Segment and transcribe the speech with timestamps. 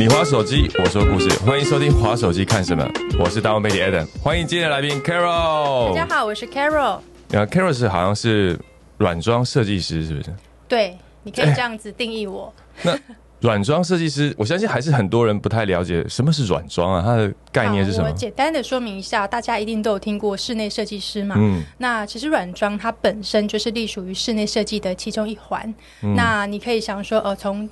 [0.00, 2.82] 你滑手机，我说故事，欢迎收听《滑手机看什么》，
[3.22, 5.94] 我是大文媒体 Adam，欢迎今天的来宾 Carol。
[5.94, 7.00] 大家好，我是 Carol。
[7.28, 8.58] 然后 Carol 是好像是
[8.96, 10.32] 软装设计师，是不是？
[10.66, 12.50] 对，你可以这样子定义我。
[12.80, 12.98] 那
[13.40, 18.08] 软装设计师，我相信还是很多人不太了解什么是软装啊，它的概念是什么？
[18.08, 21.34] 我简单的说明一下，大家一定都有听过室内设计师嘛。
[21.36, 21.62] 嗯。
[21.76, 25.74] 那其实软装它本身就是隶属于室内设计的其中一环。
[26.16, 27.68] 那你可以想说，呃，从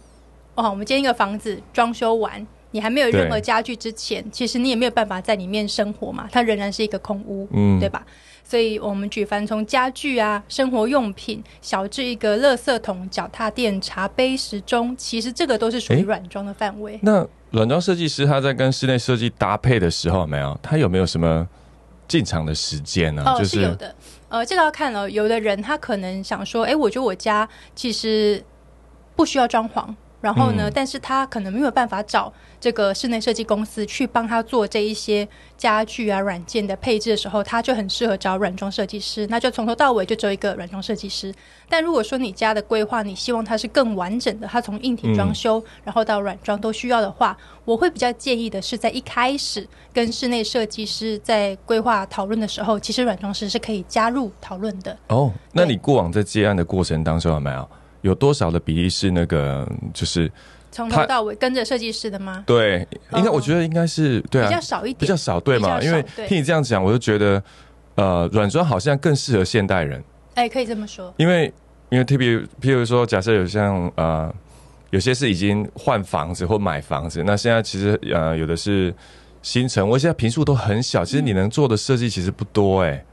[0.59, 8.05] 哦，我们建一个房子装修完，你还没有任何家具之前，其实你也没有办法在里面生活嘛，它仍然是一个空屋，嗯，对吧？
[8.43, 16.99] 所以，我们举凡从家具啊、生活用品，小至一个垃圾桶、脚踏垫、茶杯、时钟，其实这个都是属于软装的范围。
[17.03, 21.47] 那软装设计师他在跟室内设计搭配的时候，没有他有没有什么
[22.09, 23.23] 进场的时间呢？
[23.25, 23.95] 哦，是有的。
[24.31, 28.43] 呃，这个要看了，有的人他可能想说，哎，我觉得我家其实
[29.15, 29.95] 不需要装潢。
[30.21, 30.69] 然后呢？
[30.69, 39.27] 但是他可能没有办法找这个室内设计公司去帮他做这一些家具啊、软件的配置的时候，他就很适合找软装设计师。
[39.29, 41.33] 那就从头到尾就只有一个软装设计师。
[41.69, 54.97] 但如果说你家的规划，你希望它是更完整的，它从硬体装修然后到软装都需要的话，我会比较建议的是在一开始跟室内设计师在规划讨论的时候，其实软装师是可以加入讨论的。
[55.09, 57.69] 哦，那你过往在接案的过程当中有没有？
[58.03, 60.31] 有多少的比例是那个就是
[60.71, 62.45] 从头到尾跟着设计师的吗？
[62.47, 65.81] 对，应该我觉得应该是对啊，比较少一点，比较少对嘛？
[65.81, 67.43] 因为听你这样讲，我就觉得
[67.97, 70.03] 呃，软装好像更适合现代人。
[70.35, 71.13] 哎，可以这么说。
[71.17, 71.53] 因为
[71.89, 74.33] 因为特别，譬如说，假设有像呃，
[74.91, 78.95] 有些是已经换房子或买房子，那现在其实呃，有的是
[79.43, 83.05] 新城，我现在平数都很小，其实你能做的设计其实不多哎。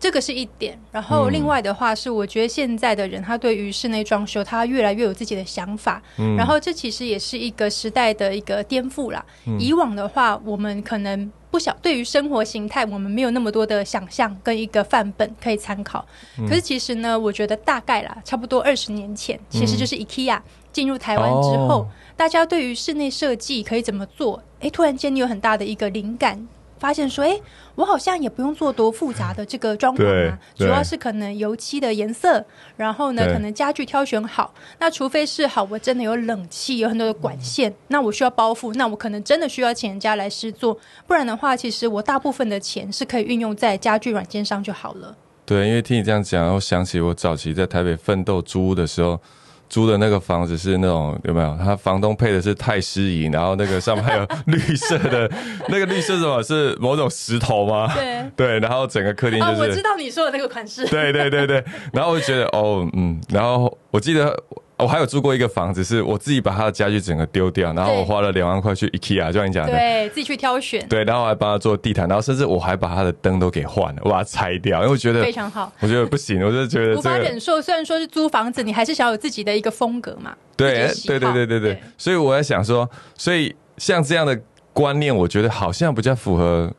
[0.00, 6.36] 这个是一点，然后另外的话是，我觉得现在的人他对于室内装修，他越来越有自己的想法，嗯。
[6.36, 9.24] 然后这其实也是一个时代的一个颠覆啦。
[9.58, 16.06] 以往的话，我们可能不晓对于生活形态，我们没有那么多的想象跟一个范本可以参考。
[16.48, 20.40] 可是其实呢，我觉得大概啦，差不多二十年前，其实就是 IKEA
[20.72, 26.46] 进入台湾之后，大家对于室内设计可以怎么做，哎，突然间你有很大的一个灵感。
[26.78, 27.38] 发现说，哎，
[27.74, 32.44] 我好像也不用做多复杂的这个装潢啊，主要是可能油漆的颜色，
[32.76, 34.52] 然后呢，可能家具挑选好。
[34.78, 40.78] 那除非是好，我真的有冷气，有很多的管线，那我需要包覆，那我可能真的需要请人家来施做。
[41.06, 45.16] 不然的话，其实我大部分的钱是可以运用在家具软件上就好了。
[45.44, 49.20] 对，因为听你这样讲，我想起我早期在台北奋斗租屋的时候。
[49.68, 51.56] 租的那个房子是那种有没有？
[51.62, 55.30] 他房东配的是太师椅，然后那个上面还有绿色的，
[55.68, 57.92] 那个绿色什么是某种石头吗？
[57.94, 59.60] 对对，然后整个客厅就是。
[59.60, 60.86] 我知道你说的那个款式。
[60.86, 64.36] 对对对对，然后我就觉得哦嗯，然后我记得。
[64.78, 77.60] 我还有住过一个房子，是我自己把他的家具整个丢掉，然后我花了两万块去 IKEA，就像你讲的，对自己去挑选，对，然后还帮他做地毯，然后甚至我还把他的灯都给换了，我把它拆掉，因为我觉得非常好，我觉得不行，我就觉得无法忍受。
[77.60, 81.82] 虽然说是租房子，你还是想有自己的一个风格嘛，对，对，对，对，对，对。
[81.96, 84.40] 所以我在想说，所以像这样的
[84.72, 86.72] 观念，我觉得好像比较符合，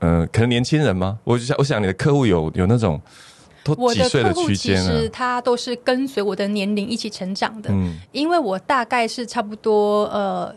[0.00, 1.18] 嗯，可能年轻人吗？
[1.24, 3.00] 我就想，我想你的客户有有那种。
[3.78, 10.54] 我的客户其实他都是跟随我的年龄一起成长的，嗯，因为我大概是差不多呃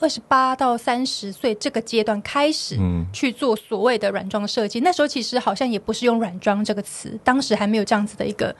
[0.00, 2.76] 二十八到三十岁这个阶段开始
[3.12, 8.54] 去做所谓的软装设计，那时候其实好像也不是用软装这个词，当时还没有这样子的一个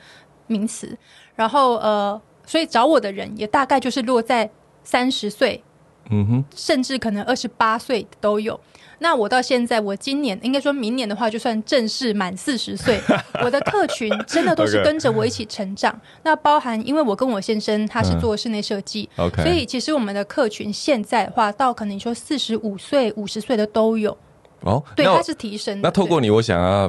[0.46, 0.96] 名词，
[1.34, 4.48] 然后呃，所以找我的人也大概就是落在
[4.84, 5.62] 三十岁，
[6.10, 8.58] 嗯哼，甚至可能二十八岁都有。
[8.98, 13.00] 那我到现在，我今年应该说明年的话，就算正式满四十岁，
[13.42, 16.00] 我的客群真的都是跟着我一起成长。
[16.22, 24.16] 那包含，因为我跟我先生他是做室内设计，所以其实我们的客群现在的话，到可能你说四十五岁、五十岁的都有。
[24.60, 25.80] 哦，对，它是提升。
[25.82, 26.88] 那透过你，我想要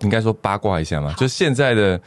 [0.00, 2.00] 应该说八卦一下嘛，就现在的。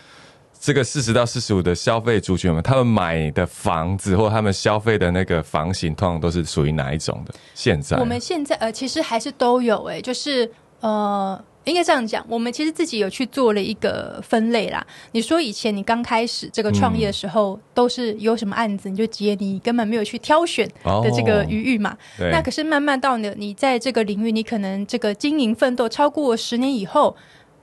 [0.60, 7.34] 这个四十到四十五的消费族群们，他们买的房子或他们消费的那个房型，通常都是属于哪一种的？
[7.56, 10.52] 现在我们现在呃，其实还是都有哎，就是
[10.82, 14.86] 呃，应该这样讲，我们其实自己有去做了一个分类啦。
[15.14, 21.98] 你说以前你刚开始这个创业的时候，都是有什么案子你就接，你根本没有去挑选的这个余裕嘛。
[22.20, 27.16] 那可是慢慢到呢，你在这个领域，你可能这个经营奋斗超过十年以后。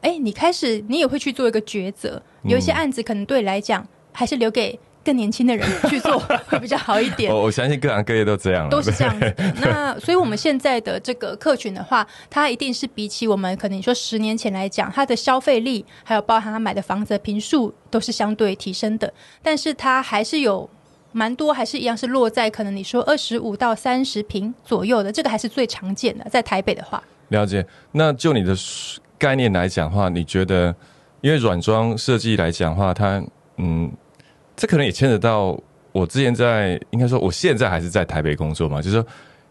[0.06, 2.22] 哎，你开始，你也会去做一个抉择。
[2.44, 6.16] 有一些案子可能对你来讲，还是留给更年轻的人 去做
[6.46, 7.34] 会比较好一点。
[7.34, 9.34] 我 我相信各行各业都这样，都是这样子。
[9.60, 19.12] 那所以我们现在的这个客群的话，它一定是比起我们可能你说十年前来讲，它的消费力还有包含他买的房子的平数都是相对提升的，
[19.42, 20.70] 但是它还是有
[21.10, 27.02] 蛮多还是一样是落在可能你说二十五到三十平左右的，这个还是最常见的，在台北的话。
[27.30, 27.66] 了解。
[27.90, 28.54] 那就你的
[29.18, 30.74] 概念来讲的话，你觉得，
[31.20, 33.22] 因为软装设计来讲的话，它
[33.56, 33.90] 嗯，
[34.56, 35.58] 这可能也牵扯到
[35.92, 39.06] 我之前在，应该说我现在还是在台北工作嘛，就是说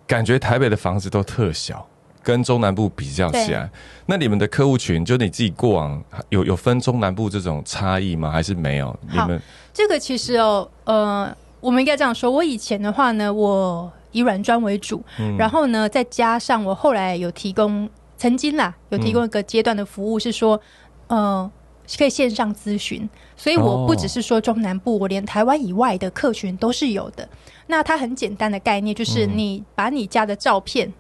[0.06, 1.88] 感觉台北的房子都特小，
[2.22, 3.70] 跟中南部比较起来，
[4.06, 8.32] 那你们的客户群就你自己过往有有分中南部这种差异吗？
[8.32, 8.98] 还是没有？
[9.12, 9.42] 你们
[9.74, 13.92] 这个其实哦，呃，我们应该这样说，我以前的话呢，我。
[14.12, 15.04] 以软装为主，
[15.38, 17.90] 然后呢，再加上我后来有提供，
[18.26, 20.60] 曾经啦有提供一个阶段的服务，是说，
[21.06, 21.52] 呃，
[21.96, 23.08] 可以线上咨询，
[23.38, 27.30] 所以我不只是说中南部，我连台湾以外的客群都是有的。
[27.68, 30.92] 那它很简单的概念，就是你把你家的照片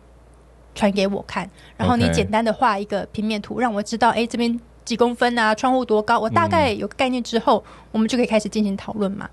[0.75, 4.59] 传给我看，然后你简单的画一个平面图，让我知道，哎，这边。
[4.85, 5.55] 几公分啊？
[5.55, 6.19] 窗户多高？
[6.19, 9.27] 我大概有个概念之后，我们就可以开始进行讨论嘛。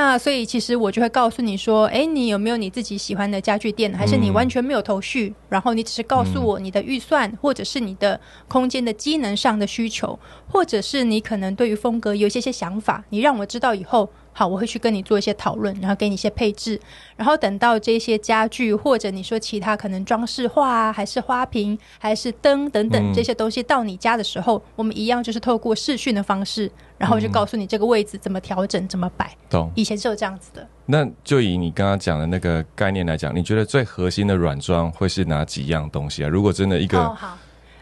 [0.00, 3.92] 那所以其实我就会告诉你说：，哎，你有没有你自己喜欢的家具店？
[3.92, 5.34] 还是你完全没有头绪？
[5.48, 10.16] 然后你只是告诉我你的预算，或者是你的空间的机能上的需求，
[10.48, 14.08] 或者是你可能对于风格有一些些想法，你让我知道以后。
[14.30, 16.80] 好，我会去跟你做一些讨论，然后给你一些配置，
[17.16, 29.34] 然后等到这些家具或者你说其他可能装饰画啊，还是花瓶，还是灯等等这些东西到你家的时候，我们一样就是透过视讯的方式，然后就告诉你这个位置怎么调整，怎么摆。
[29.48, 29.70] 懂。
[29.74, 30.68] 以前是有这样子的。
[30.86, 36.28] 那就以你刚刚讲的那个概念来讲，你觉得最核心的软装会是哪几样东西啊？
[36.28, 37.16] 如果真的一个。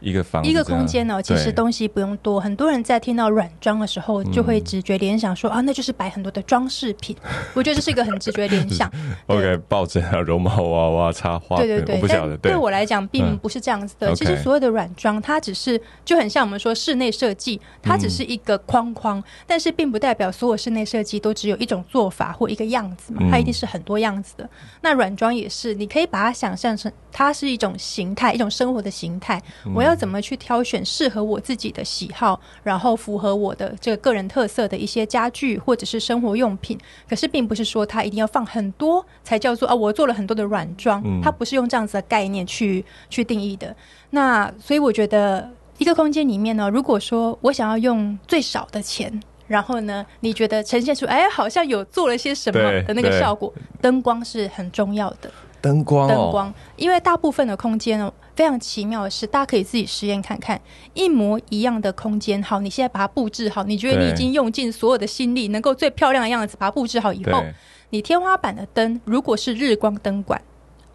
[0.01, 2.39] 一个房一个空间呢，其实东西不用多。
[2.39, 7.17] 很多人在听到软装的时候，就会直觉联想说啊，那就是摆很多的装饰品。
[7.55, 8.91] 我觉得这是一个很直觉联想。
[9.27, 11.97] OK，抱枕啊，绒毛娃娃、插花，对对对。
[11.97, 12.37] 我不晓得。
[12.37, 14.15] 对我来讲，并不是这样子的。
[14.15, 23.23] 其实所有的软装，它只是就很像我们说室内设计，它只是一个框框，但是并不代表所有室内设计都只有一种做法或一个样子嘛。
[23.31, 24.49] 它一定是很多样子的。
[24.83, 29.43] 那软装也是，你可以把它想象成它是一种形态，一种生活的形态。
[29.75, 36.77] 我要怎么去挑选适合我自己的喜好，然后符合我的这个个人特色的一些家具或者是生活用品？
[37.09, 43.75] 可是并不是说它一定要放很多才叫做啊，我做了很多的软装，它不是用这样子的概念去去定义的。
[44.11, 45.49] 那所以我觉得
[45.79, 55.31] 一个空间里面呢，如果说我想要用最少的钱，然后呢，你觉得呈现出哎好像有做了些什么的那个效果，灯光是很重要的。
[55.61, 58.13] 灯光，灯光，因为大部分的空间呢。
[58.37, 60.61] 非常奇妙的是，大家可以自己实验看看，
[60.93, 67.43] 一模一样的空间，好，你现在把它布置好，你觉得你已经用尽所有的心力，能够最漂亮的样子把它布置好以后，
[67.91, 70.41] 你天花板的灯如果是日光灯管。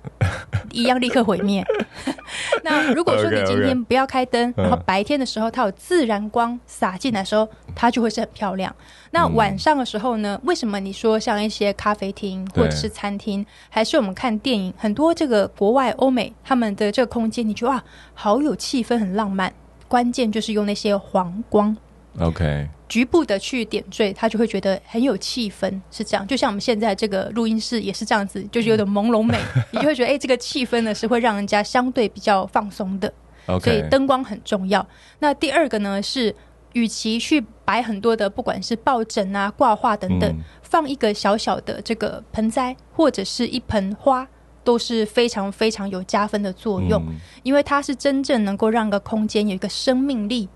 [0.72, 1.66] 一样立刻毁灭。
[2.64, 8.74] 那如果说你今天不要开灯，然后白天的时候它有自然光洒进来的时候，它就会是很漂亮。
[9.12, 10.40] 那晚上的时候呢？
[10.46, 17.84] 为什么你说像一些咖啡厅或者是餐厅，还是我们看电影，很多这个国外欧美他们的这个空间，你觉得哇，
[18.14, 19.52] 好有气氛，很浪漫。
[19.88, 21.76] 关键就是用那些黄光。
[22.20, 22.68] OK。
[22.90, 26.28] 局部的去点缀，他就会觉得很有气氛，是这样。
[26.28, 29.40] 就像我们现在这个录音室也是这样子，就是有点朦胧美，
[29.72, 33.14] 你就会觉得，哎，这个气氛呢是会让人家相对比较放松的。
[33.46, 34.86] OK，所以灯光很重要。
[35.20, 36.36] 那第二个呢是，
[36.74, 44.28] 与其去摆很多的，不管是抱枕啊、挂画等等，放一个小小的这个盆栽或者是一盆花，
[44.66, 47.02] 都是非常非常有加分的作用，
[47.44, 50.50] 因为它是真正能够让个空间有一个生命力。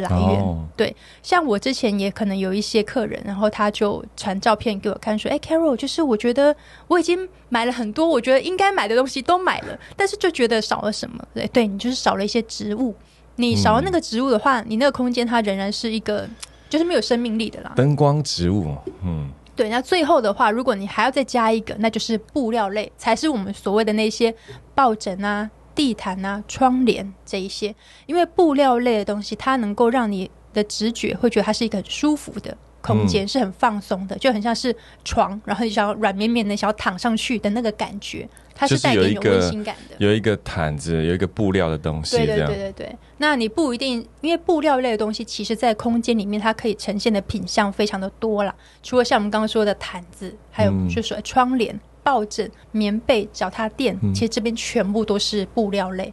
[0.00, 6.54] 的来源对，像我之前也可能有一些客人，然后他就传照片给我看，说：“哎，Carol，就是我觉得
[6.88, 11.24] 我已经买了很多，我觉得应该买的东西都买了，但是就觉得少了什么？
[11.32, 12.94] 对，对你就是少了一些植物。
[13.36, 16.28] 你少了那个植物的话，你那个空间它仍然是一个
[16.68, 17.72] 就是没有生命力的啦。
[17.74, 19.68] 灯光植物，嗯，对。
[19.68, 24.34] 那最后的话，如果你还要再加一个，那就是布料类，才是我们所谓的那些
[24.74, 27.74] 抱枕啊。”地毯啊，窗帘这一些，
[28.06, 39.96] 因为布料类的东西，它能够让你的直觉会觉得它是一个很舒服的空间，是很放松的，就很像是床，然后你想软绵绵的，想要躺上去的那个感觉，它是带给有温馨感的。
[39.98, 42.96] 有一个毯子，有一个布料的东西，对对对对对。
[43.18, 48.54] 那你不一定，因为布料类的东西，其实在空间里面，它可以呈现的品相非常的多了。
[48.82, 51.80] 除了像我们刚刚说的毯子，还有就是窗帘。
[52.04, 56.12] 抱枕、棉被、脚踏垫，其实这边全部都是布料类，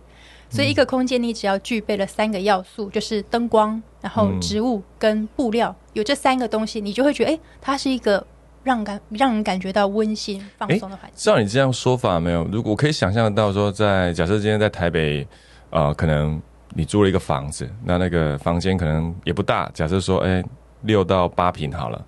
[0.49, 8.25] 所以一个空间你只要具备了三个要素，就是灯光、然后植物跟布料，有这三个东西，你就会觉得，哎，它是一个
[8.63, 11.33] 让感让人感觉到温馨、放松的环境。
[11.33, 12.47] 照你这样说法，没有？
[12.51, 15.27] 如果我可以想象得到，说在假设今天在台北，
[15.71, 16.41] 呃，可能
[16.73, 20.41] 你租了一个房子，那那个房间可能也不大，假设说，哎，
[20.83, 22.05] 六到八平好了，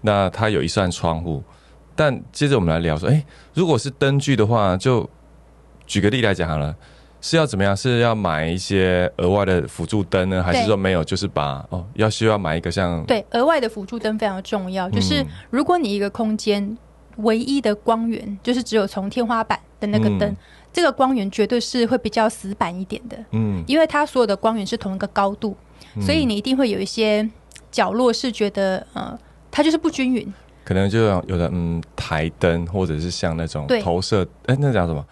[0.00, 1.40] 那它有一扇窗户。
[2.00, 5.06] 但接着我们来聊说，哎，如果是灯具的话，就
[5.86, 6.74] 举个例来讲好了，
[7.20, 7.76] 是要怎么样？
[7.76, 11.04] 是要买一些额外的辅助灯呢，还是说没有？
[11.04, 14.88] 就是把哦，要需要买一个像对额外的辅助灯非常重要。
[14.88, 16.74] 就是如果你一个空间
[17.16, 20.34] 唯一的光源就是只有从天花板的那个灯，
[20.72, 23.24] 这个光源绝对是会比较死板一点的。
[23.32, 25.54] 嗯，因为它所有的光源是同一个高度，
[26.00, 27.28] 所以你一定会有一些
[27.70, 29.18] 角落是觉得呃，
[29.50, 30.32] 它就是不均匀。
[30.70, 35.04] 可能就有的嗯，台灯或者是像那种投射，哎，那叫什么？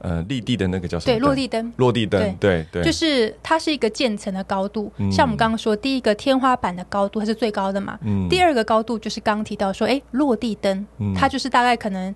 [0.00, 1.16] 呃，立地的那个叫什么？
[1.16, 1.72] 对，落地灯。
[1.76, 4.92] 落地灯，对对，就是它是一个渐层的高度。
[5.12, 7.96] 像我们刚刚说，第一个天花板的高度它是最高的嘛。
[8.02, 8.28] 嗯。
[8.28, 10.84] 第二个高度就是刚刚提到说，哎，落地灯，
[11.14, 12.12] 它就是大概可能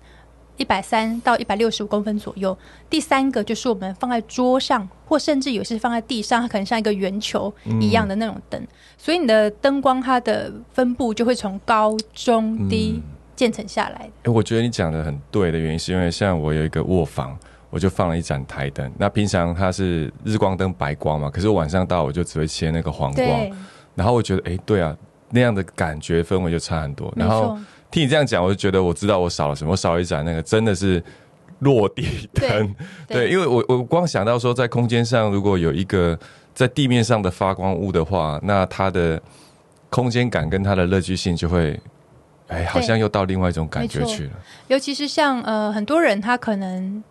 [0.61, 2.55] 一百三到一百六十五公分左右。
[2.89, 8.61] 第三个就是我们放在桌上，或甚至有些放在地上，它可能像一个圆球一样的那种灯。
[8.97, 13.01] 所以你的灯光它的分布就会从高中低
[13.35, 14.07] 渐层下来。
[14.23, 17.35] 哎，我觉得你讲的很对的原因，是因为像我有一个卧房，
[17.71, 18.89] 我就放了一盏台灯。
[18.99, 23.27] 那平常它是日光灯白光嘛，可是晚上到我就只会切那个黄光。
[23.95, 24.95] 然后我觉得，哎，对啊，
[25.31, 27.11] 那样的感觉氛围就差很多。
[27.15, 27.57] 然后
[27.91, 31.03] 听你这样讲，我就觉得我知道我少了什么，我少了一盏那个真的是
[31.59, 32.75] 落地灯。
[33.07, 36.17] 对， 因为我我光想到说，在空间上如果有一个。
[36.53, 39.19] 在地面上的发光物的话，那它的
[39.89, 41.79] 空间感跟它的乐趣性就会，
[42.49, 44.31] 哎，好像又到另外一种感觉去了。
[44.67, 47.01] 尤其是像呃，很多人他可能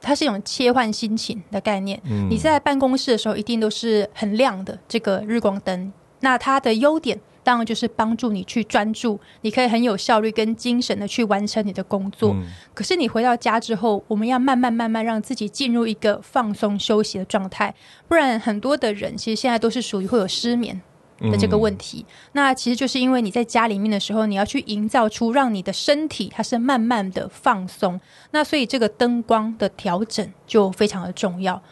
[0.00, 1.98] 它是一种切换心情的概念。
[2.02, 7.18] 嗯，你在办公室的时候一定都是很亮的这个日光灯，那它的优点。
[7.44, 12.36] 当然就是帮助你去专注，你可以很有效率跟精神的去完成你的工作。
[12.74, 17.74] 可是你回到家之后，我们要慢慢慢慢让自己进入一个放松休息的状态，
[18.08, 20.80] 不然很多的人其实现在都是属于会有失眠
[21.18, 22.04] 的这个问题。
[22.32, 31.62] 那其实就是因为你在家里面的时候，你要去营造出让你的身体它是慢慢的放松，那所以这个灯光的调整就非常的重要。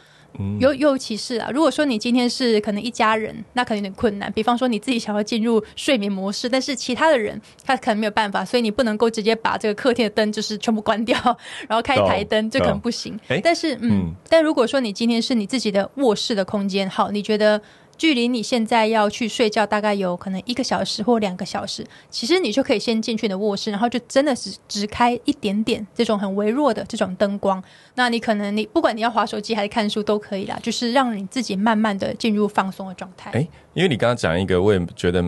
[0.58, 4.30] 尤尤其是啊，如果说你今天是可能一家人，那可能有点困难。
[4.32, 11.18] 比方说你自己想要进入睡眠模式，但是其他的人他可能没有办法，所以你不能够直接把这个客厅的灯就是全部关掉，
[11.68, 13.18] 然后开台灯，这可能不行。
[13.42, 17.60] 但是嗯，但如果说你今天是你自己的卧室的空间，好，你觉得？
[18.00, 21.86] 距离你现在要去睡觉，大概有可能一个小时或两个小时。
[22.08, 27.62] 其实你就可以先进去你的卧室，然后就真的是只开一点点这种很微弱的这种灯光。
[27.96, 33.30] 那你可能你不管你要划手机还是看书都可以啦，就是让你自己慢慢的进入放松的状态。
[33.32, 35.22] 哎，因为你刚刚讲一个，我也觉得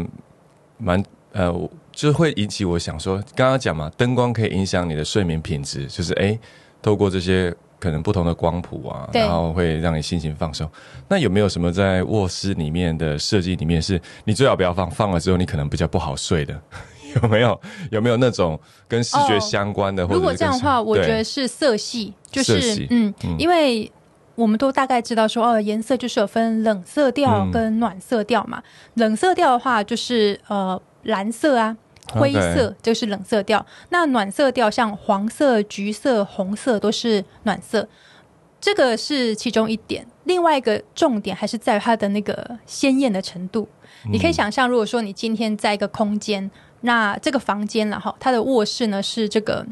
[0.78, 1.52] 蛮呃，
[1.92, 6.38] 就是会引起我想说，刚刚讲嘛，灯光可以影响你的睡眠品质，就是哎，
[6.80, 7.54] 透过这些。
[7.82, 10.70] 可能不同的光谱啊，然后会让你心情放松。
[11.08, 16.56] 那有没有什么在卧室里面的设计里面是你最好不要放，放了之后你可能比较不好睡的？
[17.20, 17.60] 有没有？
[17.90, 20.04] 有没有那种跟视觉相关的？
[20.04, 23.90] 如果这样的话，我觉得是色系，就是嗯，因为
[24.36, 28.62] 我们都大概知道说哦，颜色就是有分冷色调跟暖色调嘛。
[28.94, 31.76] 冷色调的话就是呃蓝色啊。
[32.10, 37.88] 灰色就是冷色调，那暖色调像黄色、橘色、红色都是暖色，
[38.60, 40.06] 这个是其中一点。
[40.24, 43.68] 另外一个重点还是在于它的那个鲜艳的程度。
[44.10, 46.50] 你可以想象，如果说你今天在一个空间，
[46.82, 49.66] 那这个房间了哈，它的卧室呢是这个。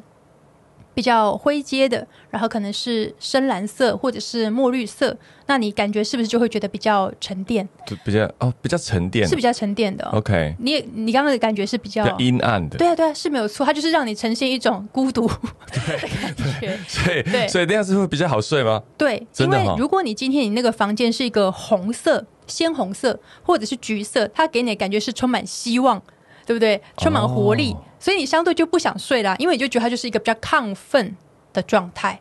[1.01, 5.17] 比较灰阶的，然后可能是深蓝色或者是墨绿色，
[5.47, 7.67] 那你感觉是不是就会觉得比较沉淀？
[7.87, 10.05] 就比较哦，比较沉淀，是比较沉淀的。
[10.11, 15.27] OK，你你刚刚的感觉是比较阴暗的，对啊对啊，是没有错，它就是让你呈现一种孤独
[15.73, 16.79] 的感觉。
[16.87, 18.83] 所以对，所以那样子会比较好睡吗？
[18.99, 26.03] 对，因为如果你今天你那个房间是一个红色、鲜红色或者是橘色，它给你的感觉是充满希望。
[26.51, 26.83] 对不对？
[26.97, 31.15] 充满活力，所以你相对就不想睡啦，因为你就觉得它就是一个比较亢奋
[31.53, 32.21] 的状态，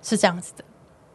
[0.00, 0.62] 是这样子的。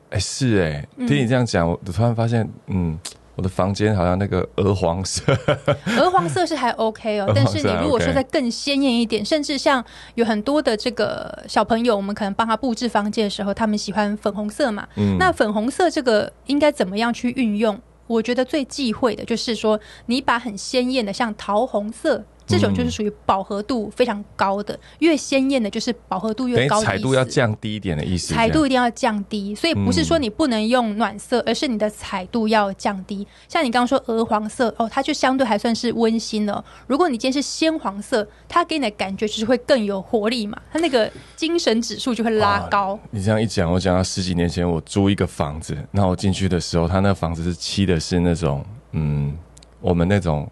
[0.09, 2.99] 哎，是哎，听你这样讲，我突然发现，嗯，
[3.35, 5.23] 我的房间好像那个鹅黄色，
[5.97, 9.81] 鹅黄色是还 OK 哦， 但是你如果说再更鲜艳一点，甚至像
[10.15, 17.79] 有很多的这个小朋友，我们可能帮他布置房间的时候，他们喜欢粉红色嘛，嗯，那粉红色这个应该怎么样去运用？
[18.07, 22.21] 我觉得最忌讳的就是说，你把很鲜艳的，像桃红色。
[22.49, 26.81] 这种就是属于饱和度非常高的，越鲜艳的，就是饱和度越高。
[26.81, 28.33] 彩度要降低一点的意思。
[28.33, 33.25] 彩度一定要降低，所以不是说你不能用暖色，而是你的彩度要降低。
[33.47, 36.65] 像你刚刚说鹅黄色，哦，它就相对还算是温馨了。
[36.87, 42.99] 如果你今天是鲜黄色，它给你的感觉就是会更有活力嘛，它那个精神指数就会拉高。
[43.11, 49.37] 你这样一讲，我讲到十几年前我租一个房子，那我进去的时候，他那房子是漆的是那种，嗯，
[49.79, 50.49] 我们那种。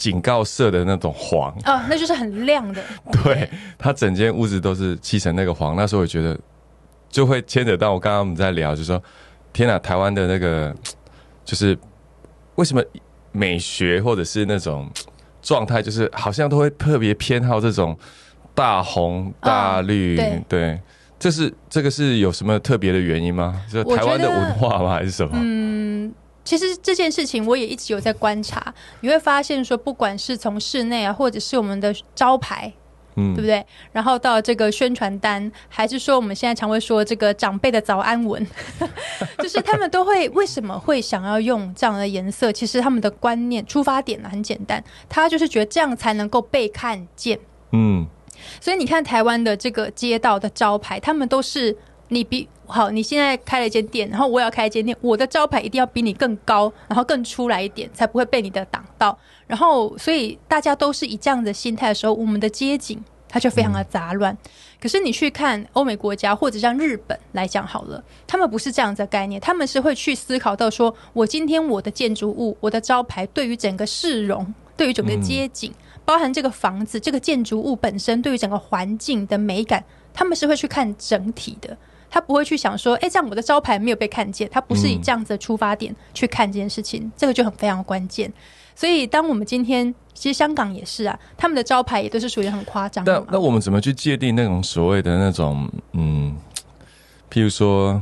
[0.00, 2.82] 警告色的那种黄，哦，那就是很亮的。
[3.22, 5.76] 对，它整间屋子都是漆成那个黄。
[5.76, 6.36] 那时候我觉得
[7.10, 9.00] 就会牵扯到我刚刚我们在聊，就说
[9.52, 10.74] 天哪，台湾的那个
[11.44, 11.78] 就是
[12.54, 12.82] 为什么
[13.30, 14.88] 美学或者是那种
[15.42, 17.94] 状态，就是好像都会特别偏好这种
[18.54, 20.80] 大红大绿，对对，
[21.18, 23.62] 这是这个是有什么特别的原因吗？
[23.70, 24.94] 就台湾的文化吗？
[24.94, 25.32] 还是什么？
[25.34, 26.10] 嗯，
[26.44, 32.72] 其实这件事情我也一直有在观察，你会发现说，不管是从室内啊，或者是我们的招牌，
[33.16, 33.64] 嗯对不对？
[33.92, 38.44] 然后到这个宣传单，还是说我们现在常会说这个长辈的早安文，
[39.38, 42.50] 就是他们都会为什么会想要用这样的颜色？
[42.50, 47.38] 其实他们的观念出发点呢很简单，他就是觉得这样才能够被看见。
[47.72, 48.06] 嗯
[48.60, 51.76] 所以你看台湾的这个街道的招牌，他们都是
[52.08, 59.18] 你比好，你现在开了一间店，然后我也要开一间店，我的招牌一定要比你更高，然后更出来一点，才不会被你的挡到。
[59.46, 64.36] 然后，所以大家都是以这样的心态的时候，我们的街景它就非常的杂乱。
[64.80, 75.72] 可是你去看欧美国家或者像日本来讲好了，他们不是这样的概念，他们是会去思考到说，我今天我的建筑物、我的招牌对于整个市容、对于整个街景，
[76.04, 79.84] 包含这个房子、这个建筑物本身对于整个环境的美感，
[80.14, 81.76] 他们是会去看整体的。
[82.10, 84.48] 他不会去想说，哎、这样我的招牌没有被看见。
[84.50, 88.30] 他不是以这样子的出发点去看这件事情，这个就很非常关键。
[88.74, 93.24] 所以，当我们今天其实香港也是啊，他们的招牌也都是属于很夸张的。
[93.28, 96.34] 那那我们怎么去界定那种所谓的那种嗯，
[97.30, 98.00] 譬如说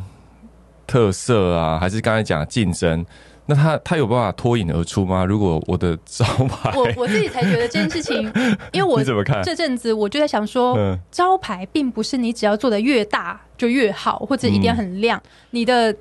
[0.87, 3.05] 特色啊，还是刚才讲竞争？
[3.51, 5.25] 那他他有办法脱颖而出吗？
[5.25, 8.31] 如果我的招牌，我我自己才觉得这件事情，
[8.73, 15.21] 因为我你怎么看这阵子我就在想说，嗯招牌并不是你只要做的越大就越好，或者一定要很亮。
[15.53, 15.97] 你的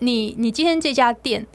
[0.00, 1.46] 你你今天这家店，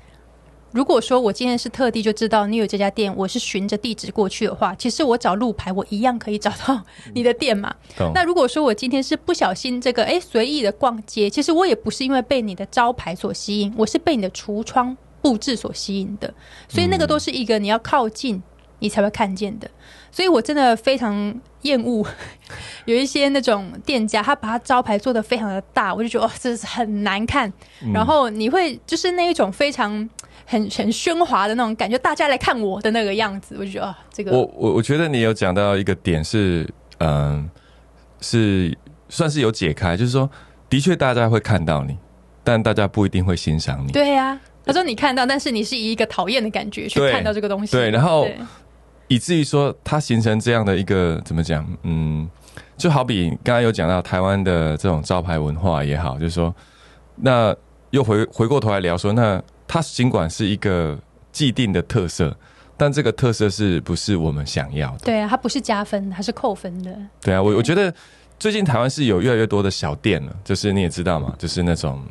[0.71, 6.81] 如果说我今天是特地就知道你有这家店，我是循着地址过去的话，其实我找路牌我一样可以找到
[7.13, 7.75] 你的店嘛。
[7.97, 16.31] 懂那如果说我今天是不小心这个哎随意的逛街，其实我也不是因为被你的招牌所吸引，我是被你的橱窗布置所吸引的，
[16.67, 18.39] 所以那个都是一个你要靠近
[18.79, 19.67] 你才会看见的。
[20.11, 21.33] 所以我真的非常
[21.63, 22.05] 厌恶
[22.85, 27.51] 有一些那种店家，他把他招牌做的非常的大，我就觉得哦，这是很难看。
[27.91, 29.91] 然后你会就是那一种非常
[30.45, 37.49] 很很喧哗的那种感觉，大家来看我的那个样子，我就觉得啊，这个我我我觉得你有讲到一个点是，嗯，
[38.21, 38.77] 是
[39.09, 40.29] 算是有解开，就是说，
[40.69, 41.97] 的确大家会看到你，
[42.43, 43.91] 但大家不一定会欣赏你。
[43.91, 47.71] 对呀、他说你看到，但是你是以一个讨厌的感觉去看到这个东西。
[47.71, 48.27] 对然后
[49.07, 51.67] 以至于说它形成这样的一个怎么讲？
[51.83, 52.27] 嗯，
[52.77, 56.53] 就好比刚刚有讲到台湾的这种招牌文化也好，就是说，
[57.15, 57.55] 那
[57.91, 60.97] 又回回过头来聊说，那它尽管是一个
[61.31, 62.35] 既定的特色，
[62.77, 64.99] 但这个特色是不是我们想要的？
[65.03, 66.97] 对啊，它不是加分，它是扣分的。
[67.21, 67.93] 对啊，我我觉得
[68.39, 72.01] 最近台湾是有越来越多的小店了，就是你也知道嘛，就是那种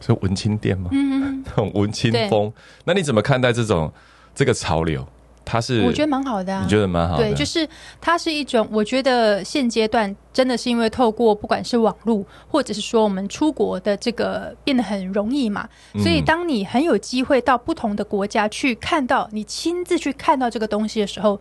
[0.00, 2.52] 是文青店吗，嗯，那种 文青风。
[2.84, 3.92] 那你怎么看待这种
[4.34, 5.06] 这个潮流？
[5.48, 6.60] 它是我觉得蛮好的啊。
[6.60, 7.68] 你觉得蛮好的，对，就是
[8.00, 21.40] 它是一种，我觉得现阶段真的是因为透过不管是网络，或者是说我们出国的这个变得很容易嘛，嗯所以当你很有机会到不同的国家去看到，你亲自去看到这个东西的时候，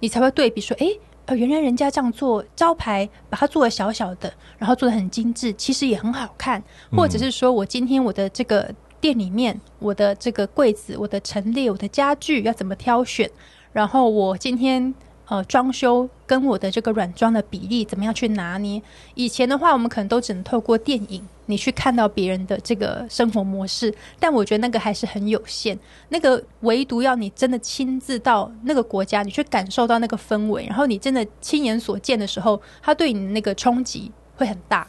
[0.00, 13.30] 你才会对比说，诶，呃，原来人家这样做招牌，把它做的小小的，然后做的很精致，其实也很好看，或者是说我今天我的这个店里面，我的这个柜子、我的陈列、我的家具要怎么挑选，
[13.72, 14.92] 然后我今天
[15.32, 18.82] 呃装修跟我的这个软装的比例怎么样去拿捏？
[19.14, 25.78] 以前的话，我们可能都只能透过电影你去看到别人的这个生活模式，但我觉得那个还是很有限。
[26.10, 34.86] 那个唯独要你真的亲自到那个国家，你去感受到那个氛围，然后你真的亲眼所见的时候，它对你的那个冲击会很大。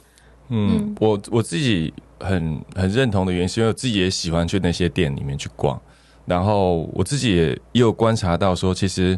[0.49, 5.81] 嗯，我我自己很很认同的原因，是因为我自己也喜欢去那些店里面去逛，
[6.25, 9.17] 然后我自己也也有观察到说，其实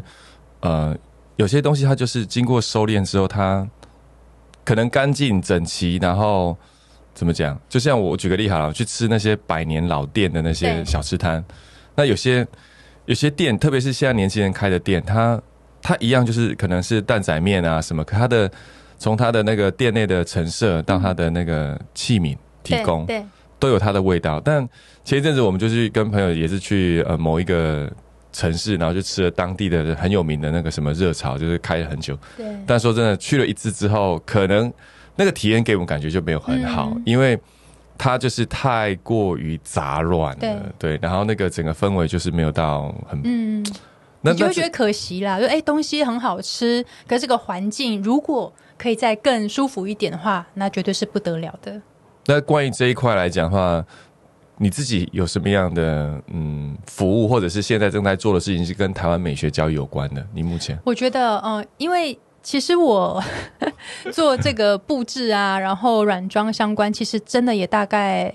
[0.60, 0.96] 呃
[1.36, 3.66] 有些东西它就是经过收敛之后，它
[4.64, 6.56] 可能干净整齐，然后
[7.14, 7.58] 怎么讲？
[7.68, 11.44] 就像我举个例好了，去吃那些百年老店的那些小吃摊，
[11.94, 12.46] 那有些
[13.04, 15.40] 有些店，特别是现在年轻人开的店，它
[15.80, 18.50] 它一样就是可能是蛋仔面啊什么，可它的
[18.98, 23.26] 从它的那个店内的陈设到它的那个器皿提供，对对
[23.58, 24.40] 都有它的味道。
[24.40, 24.68] 但
[25.04, 27.90] 前一阵子我们就去跟朋友也是去呃某一个
[28.36, 32.16] 城市，然后就吃了当地的很有名的那个什么热炒，就是开了很久。
[32.36, 34.70] 对但说真的，去了一次之后，可能
[35.16, 37.38] 那个体验给我们感觉就没有很好，嗯因为
[37.96, 43.64] 它就是太过于杂乱了，对对，然后那个整个氛围就是没有到很嗯，
[44.20, 45.40] 那你就会觉得可惜啦。
[45.40, 51.80] 就哎、东西很好吃，可是这个环境如果可以再更舒服一点的话，那绝对是不得了的。
[52.26, 53.82] 那关于这一块来讲的话，
[54.58, 60.26] 你自己有什么样的嗯服务，或者是现在正在做的事情是跟台湾美学教育有关的？
[60.32, 63.22] 你目前我觉得，嗯、因为其实我
[64.12, 68.32] 做这个布置啊， 然后软装相关，其实真的也大概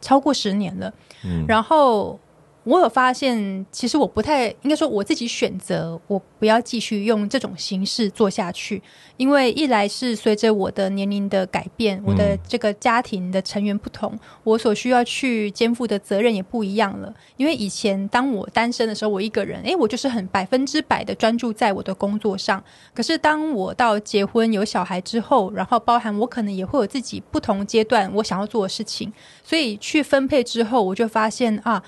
[0.00, 0.92] 超过十年了。
[1.24, 2.18] 嗯然后
[2.66, 8.82] 我有发现，其实我不太应该说我自己选择，我不要继续用这种形式做下去，
[9.16, 17.14] 因为一来是随着我的年龄的改变，我的这个家庭的成员不同，我所需要去肩负的责任也不一样了。
[17.36, 22.60] 因为以前当我单身的时候，我一个人，诶，我就是很百分之百的专注在我的工作上。
[22.92, 29.12] 可是当我到结婚有小孩之后，然后包含我可能也会有自己不同阶段我想要做的事情，
[29.44, 31.80] 所以去分配之后，我就发现啊。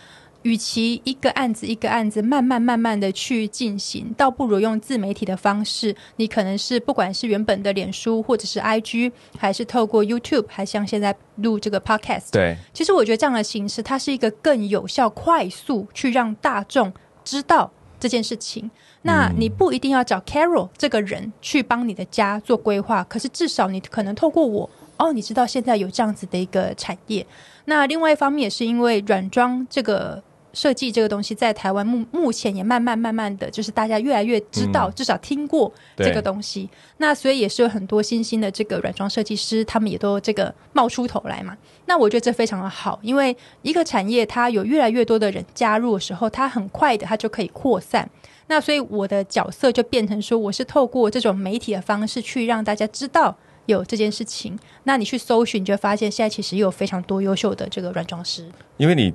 [0.42, 5.94] 与其一个案子一个案子慢慢慢慢的去进行，倒不如用自媒体的方式。
[6.16, 16.92] 你可能是不管是原本的脸书，或者是 IG，还是透过 YouTube，还像现在录这个 Podcast，对其实我觉得这样的形式，它是一个更有效、快速去让大众
[17.24, 18.70] 知道这件事情。
[19.02, 27.26] 那你不一定要找 Carol 这个人去帮你的家做规划，可是至少你可能透过我，哦，你知道现在有这样子的一个产业。
[27.64, 30.22] 那另外一方面也是因为软装这个。
[30.52, 36.68] 设计这个东西在台湾目目前也慢慢慢慢的就是大家越来越知道，至少听过这个东西。
[36.96, 41.56] 那所以也是有很多新兴的这个软装设计师，他们也都这个冒出头来嘛。
[41.86, 48.08] 那我觉得这非常的好，因为一个产业它有越来越多的人加入的时候，它很快的它就可以扩散。
[48.48, 54.58] 那所以我的角色就变成说，我是透过这种媒体的方式去让大家知道有这件事情。
[54.84, 58.48] 那你去搜寻，你就会发现现在其实有非常多优秀的这个软装师。
[58.78, 59.12] 因为你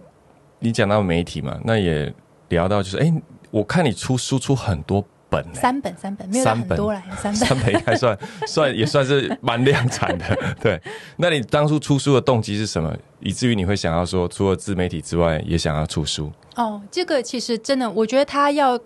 [0.64, 2.12] 你讲到媒体嘛，那也
[2.48, 3.14] 聊到就是，哎、
[3.52, 7.36] 我看你出书出很多本、欸，三本三本没有三本很多了，三本。
[7.36, 10.26] 三本应该算 算也算是蛮量产的。
[10.62, 10.82] 对，
[11.18, 12.96] 那你当初出书的动机是什么？
[13.20, 16.32] 以至于你会想要说，除了自媒体之外，也想要出书？
[16.56, 18.80] 哦，这个其实真的，我觉得他要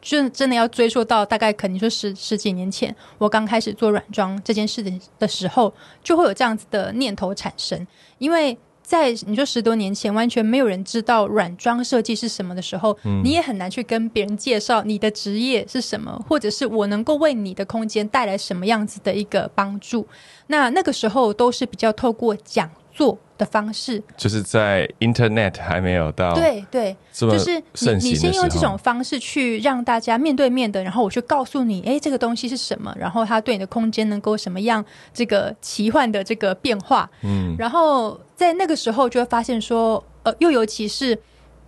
[0.00, 5.72] 就真的要追溯到大概可能说十十几年前，我刚开始做软装这件事的的时候，
[6.02, 7.86] 就会有这样子的念头产生，
[8.18, 8.58] 因为。
[8.84, 20.06] 在你说十多年前，完全没有人知道软装设计是什么的时候，你也很难去跟别人介绍你的职业是什么，或者是我能够为你的空间带来什么样子的一个帮助。
[20.48, 27.60] 那那个时候都是比较透过讲座的方式，就是在 Internet 还没有到对对，就是
[28.00, 41.18] 你你先用这种方式去让大家面对面的，然后我去告诉你，哎，这个东西是什么，然后它对你的空间能够什么样这个奇幻的这个变化，嗯，然后在那个时候就会发现说，呃，又尤其是。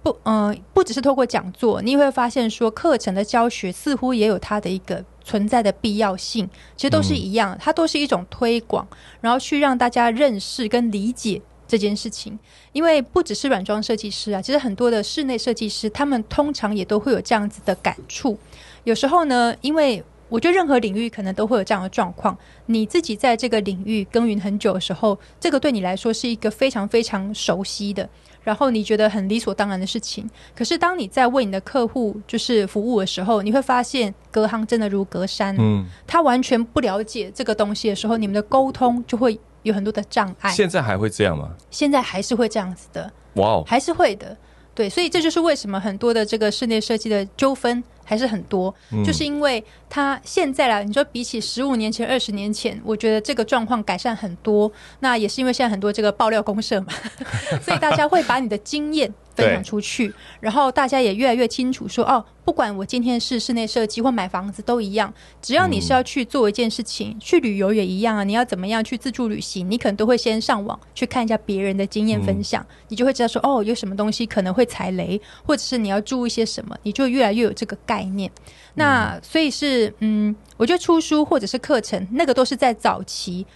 [0.03, 6.49] 不，嗯、不只是透过讲座，你也会发现说，课程的教学似乎也有它的一个存在的必要性。
[6.77, 8.87] 其实都是一样，它都是一种推广，
[9.21, 12.39] 然后去让大家认识跟理解这件事情。
[12.73, 18.39] 因为不只是软装设计师啊，其实很多的室内设计师，他们通常也都会有这样子的感触。
[18.85, 22.37] 有时候呢，因为我觉得任何领域可能都会有这样的状况。
[22.67, 28.09] 你自己在这个领域耕耘很久的时候，这个对你来说是一个非常非常熟悉的，
[28.47, 30.25] 然后你觉得很理所当然的事情。
[30.55, 35.53] 可是当你在为你的客户就是服务的时候，你会发现隔行真的如隔山。
[35.59, 40.53] 嗯，他完全不了解这个东西的时候，你们的沟通就会有很多的障碍。
[40.53, 41.51] 现在还会这样吗？
[41.73, 43.13] 现在还是会这样子的。
[43.35, 44.37] 哇哦，还是会的。
[44.77, 49.05] 对，所以这就是为什么很多的这个室内设计的纠纷还是很多，嗯。
[49.05, 54.73] 就是因为它现在啦，你说比起十五年前、二十年前，我觉得这个状况改善很多。
[55.01, 56.87] 那也是因为现在很多这个爆料公社嘛，
[57.61, 78.31] 所以大家会把你的经验分享出去，然后大家也越来越清楚说，哦，不管我今天是室内设计或买房子都一样，只要你是要去做一件事情，去旅游也一样啊，你要怎么样去自助旅行，你可能都会先上网去看一下别人的经验分享，你就会知道说，哦，有什么东西可能会踩雷，或者是你要注意些什么，你就越来越有这个概念。
[78.75, 83.47] 那所以是，嗯，我觉得出书或者是课程，那个都是在早期。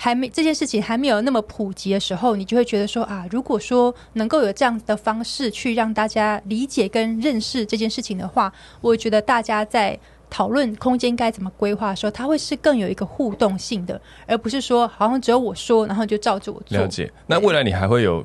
[0.00, 9.98] 还没这件事情还没有那么普及的时候，你就会觉得说啊，如果说能够有这样子的方式去让大家理解跟认识这件事情的话，我觉得大家在
[10.30, 16.86] 讨论空间该怎么规划的时候，它会是更有一个互动性的，而不是说好像只有我说，然后就照着我做了。
[16.86, 17.12] 解。
[17.26, 18.24] 那未来你还会有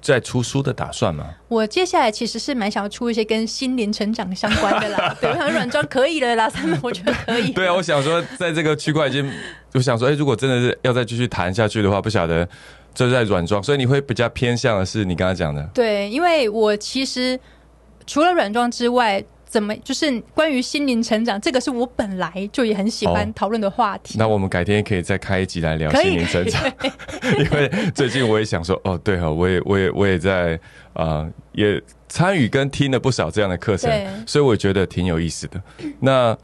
[0.00, 1.26] 在出书的打算吗？
[1.48, 7.52] 我接下来其实是蛮想要出一些跟心灵成长相关的啦，对，我想软装可以的啦， 三本我觉得可以。
[7.52, 9.30] 对啊，我想说，在这个区块已经，
[9.74, 12.48] 我想说，哎、如果真的是要再继续谈下去的话，不晓得
[12.94, 17.38] 就是在软装，所以你会比较偏向的是你刚刚讲的，对，因为我其实
[18.06, 24.18] 除了软装之外，怎么就是关于心灵成长，这个是我本来就也很喜欢讨论的话题。
[24.18, 26.62] 那我们改天可以再开一集来聊心灵成长，
[27.38, 30.58] 因为最近我也想说，哦，对哈，我也我也我也在
[30.92, 33.90] 啊，也参与跟听了不少这样的课程，
[34.26, 35.62] 所以我觉得挺有意思的。
[36.00, 36.36] 那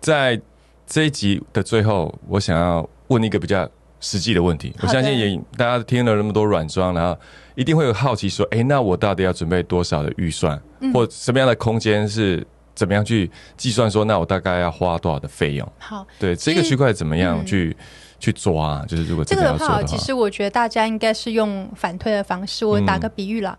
[0.00, 0.40] 在
[0.86, 3.66] 这一集的最后，我想要问一个比较
[4.02, 4.74] 实际的问题。
[4.82, 7.18] 我相信也大家听了那么多软装，然后
[7.54, 10.60] 一定会有好奇说，哎，那我到底要准备多少的预算？
[10.92, 13.90] 或什么样的空间是怎么样去计算？
[13.90, 15.72] 说那我大概要花多少的费用？
[15.78, 17.74] 好，对这个区块怎么样去
[18.18, 18.84] 去抓？
[18.86, 22.66] 就是如果这个的话，其实我觉得大家应该是用反推的方式。
[22.66, 23.56] 我打个比喻了，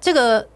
[0.00, 0.46] 这个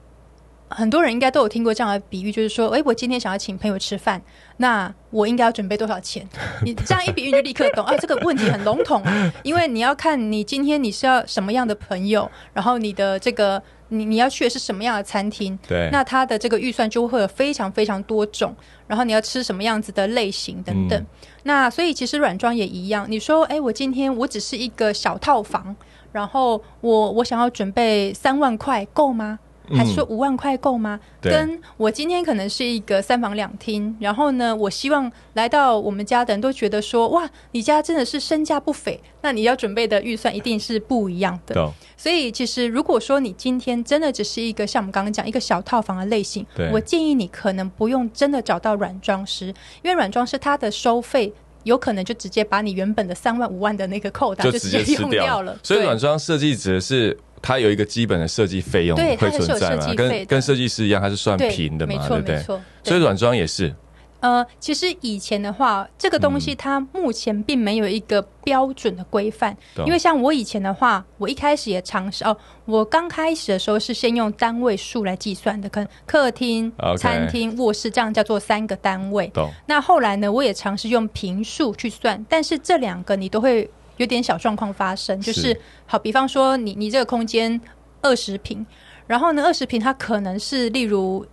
[0.68, 4.20] 很多人应该都有听过这样的比喻，就是说，哎，我今天想要请朋友吃饭，
[4.59, 6.28] 那我应该要准备多少钱？
[6.64, 7.96] 你这样一比喻就立刻懂啊！
[7.98, 9.02] 这个问题很笼统，
[9.42, 13.62] 因为你要看你今天你是要什么样的朋友，然后你的这个。
[13.90, 15.59] 你你要去的是什么样的餐厅？
[15.66, 18.54] 对，那他的这个预算就会有非常非常多种，
[18.87, 21.07] 然后你要吃什么样子的类型等等。
[21.44, 23.07] 那所以其实软装也一样。
[23.09, 25.74] 你说，哎，我今天我只是一个小套房，
[26.12, 29.38] 然后我我想要准备三万块够吗？
[29.76, 30.98] 还是说五万块够吗？
[31.20, 39.00] 跟我今天可能是一个三房两厅，然后呢，我希望来到我们家的人都觉得说，哇，你家真的是身价不菲。
[39.20, 41.72] 那你要准备的预算一定是不一样的。
[41.96, 49.46] 所以其实如果说你今天真的只是一个像我们刚刚讲一个小套房的类型，我建议你可能不用真的找到软装师，
[49.83, 51.33] 因为软装师他的收费
[51.64, 55.59] 有可能就直接把你原本的三万五万的那个扣打就直接用掉了。
[55.62, 57.18] 所以软装设计指的是。
[57.42, 59.94] 它有一个基本的设计费用会存在嘛？
[59.94, 62.09] 跟跟设计师一样，它是算平的嘛？
[62.09, 62.42] 对不对？
[62.83, 63.74] 所以软装也是。
[64.20, 69.57] 呃，其实以前的话，这个东西它目前并没有一个标准的规范。
[69.87, 79.31] 因为像我以前的话，我一开始也尝试哦，我刚开始的时候是先用单位数来计算的，可能客厅、餐厅、卧室这样叫做三个单位。
[79.66, 83.70] 那后来呢，我也尝试用平数去算，但是这两个你都会。
[83.99, 85.57] 有点小状况发生，就是
[85.87, 87.61] 好，比方说你你这个空间
[88.01, 88.67] 二十平，
[89.07, 91.25] 然后呢二十平它可能是例如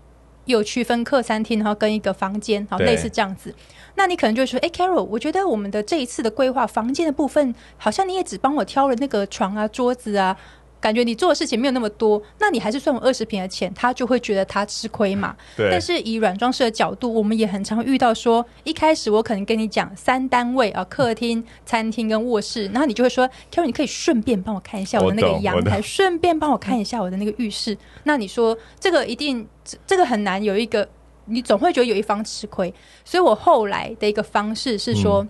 [0.45, 3.55] 有区分客餐厅，然后跟一个房间，好类似这样子，
[3.95, 10.37] 那你可能就说，哎，Carol，我觉得我们的这一次的规划房间的部分，好像你也只帮我挑了那个床啊、桌子啊。
[10.85, 15.35] 感觉你做的事情没有那么多，那你还是算我二十平的钱，他就会觉得他吃亏嘛。
[15.57, 15.67] 对。
[15.71, 27.75] 但是以软装饰的角度，我们也很常遇到说，一开始我可能跟你讲三单位啊，客厅、餐厅跟卧室，然后你就会说，Karen，你可以顺便帮我看一下我的那个阳台，顺便帮我看一下我的那个浴室。
[28.03, 29.47] 那你说这个一定
[29.87, 30.87] 这个很难有一个，
[31.25, 32.71] 你总会觉得有一方吃亏。
[33.03, 35.25] 所以我后来的一个方式是说。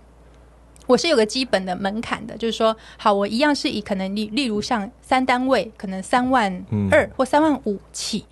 [0.88, 8.26] 我是有个基本的门槛的，就是说，好，我一样是以可能例例如像三单位，可能三万二或三万五起，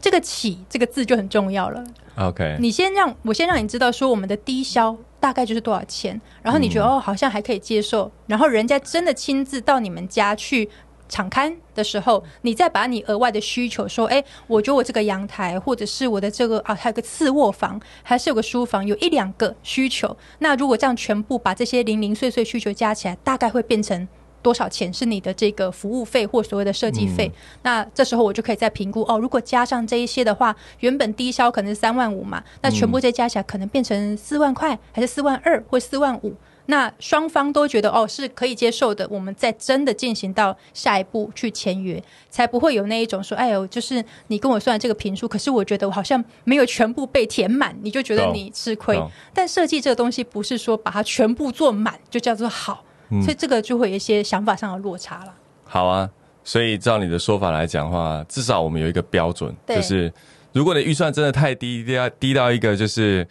[0.00, 1.84] 这个起这个字就很重要了。
[2.16, 10.68] OK，你先让我先让你知道说我们的低消大概就是多少钱，然后你觉得哦好像还可以接受，然后人家真的亲自到你们家去。
[11.12, 20.16] 敞开的时候，你再把你额外的需求说，哎，我觉得我这个阳台，或者是我的这个啊，还有个次卧房，还是有个书房，有一两个需求。
[20.38, 24.08] 那如果这样全部把这些零零碎碎需求加起来，大概会变成
[24.40, 24.90] 多少钱？
[24.90, 27.30] 是你的这个服务费或所谓的设计费？
[27.62, 36.34] 那这时候我就可以再评估哦，如果加上这一些的话，原本低消可能是三万五嘛，那全部再加起来可能变成四万块，还是四万二或四万五？
[36.66, 48.96] 那双方都觉得哦是可以接受的，我们再真的进行到下一步去签约，才不会有那一种说，哎呦，就是你跟我算这个评数，可是我觉得我好像没有全部被填满，你就觉得你吃亏。
[49.34, 52.84] 但设计这个东西不是说把它全部做满就叫做好，
[53.22, 55.34] 所以这个就会有一些想法上的落差了。
[55.64, 56.08] 好啊，
[56.44, 60.12] 所以照你的说法来讲的话，至少我们有一个标准，就是
[60.52, 63.26] 如果你预算真的太低，低到低到一个就是。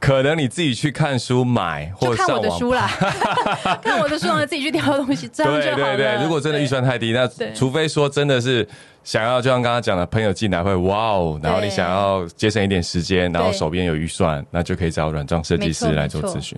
[0.00, 2.86] 可能你自己去看书买，或者看我的书啦，
[3.82, 5.96] 看我的书，自己去挑东西，这样就好了。
[5.96, 8.66] 对对对，如果真的预算太低，那除非说真的是
[9.02, 16.56] 想要，就像刚刚讲的，朋友进来会哇哦，然后你想要节省一点时间，然后手边有预算，那就可以找软装设计师来做咨询。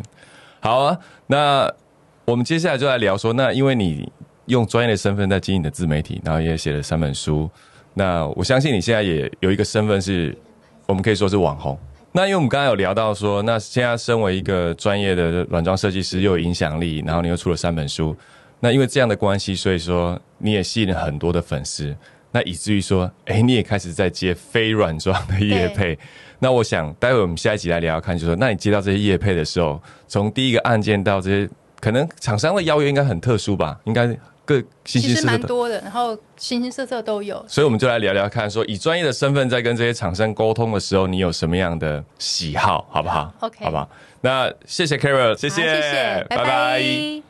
[0.61, 1.72] 好啊，那
[2.26, 4.12] 我们接下来就来聊说，那因为你
[4.46, 7.50] 用专业的身份在经营的自媒体，然后也写了三本书，
[7.94, 10.37] 那我相信你现在也有一个身份是，
[10.87, 11.79] 我们可以说是网红。
[12.12, 18.16] 那因为我们刚才有聊到说，那现在身为一个专业的软装设计师，又有影响力，然后你又出了三本书，
[18.59, 21.94] 那因为这样的关系，所以说你也吸引了很多的粉丝，
[22.33, 25.96] 那以至于说，哎，你也开始在接非软装的业配。
[26.40, 31.49] 那我想，待会我们下一集来聊，看就说，那你接到这些业配的时候，从第一个案件到这些，
[31.81, 33.79] 可能厂商的邀约应该很特殊吧？
[33.85, 34.18] 应该。
[34.51, 35.33] 各形其实形色色的。
[35.33, 37.45] 蛮多的，然后形形色色都有。
[37.47, 43.89] 所以，我们就来聊聊看，说以专业的身份在跟这些厂商沟通的时候，你有什么样的喜好，好不好好，OK 好不好？
[44.23, 47.11] 那谢谢 Carol，谢谢谢谢，拜拜